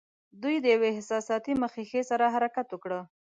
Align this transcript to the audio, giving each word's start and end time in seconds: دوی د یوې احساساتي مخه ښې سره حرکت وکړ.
دوی 0.41 0.55
د 0.61 0.65
یوې 0.75 0.89
احساساتي 0.93 1.53
مخه 1.63 1.81
ښې 1.89 2.01
سره 2.09 2.25
حرکت 2.35 2.67
وکړ. 2.71 2.91